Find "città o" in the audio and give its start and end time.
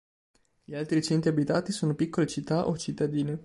2.25-2.75